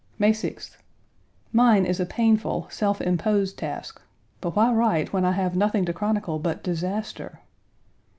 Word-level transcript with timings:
May 0.17 0.31
6th. 0.31 0.77
Mine 1.53 1.85
is 1.85 1.99
a 1.99 2.07
painful, 2.07 2.65
self 2.71 3.01
imposed 3.01 3.59
task: 3.59 4.01
but 4.41 4.55
why 4.55 4.73
write 4.73 5.13
when 5.13 5.25
I 5.25 5.33
have 5.33 5.55
nothing 5.55 5.85
to 5.85 5.93
chronicle 5.93 6.39
but 6.39 6.63
disaster? 6.63 7.41